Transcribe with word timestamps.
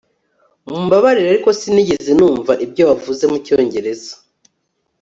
Mumbabarire 0.71 1.27
ariko 1.29 1.49
sinigeze 1.59 2.11
numva 2.19 2.53
ibyo 2.65 2.83
wavuze 2.89 3.23
mucyongereza 3.31 4.13